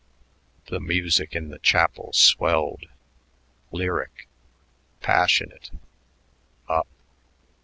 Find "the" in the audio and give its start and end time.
0.65-0.79, 1.49-1.59